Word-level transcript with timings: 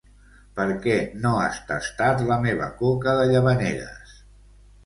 Perquè 0.59 0.95
no 1.25 1.33
has 1.41 1.59
tastat 1.71 2.25
la 2.31 2.39
meva 2.47 2.71
coca 2.81 3.15
de 3.21 3.29
Llavaneres 3.33 4.21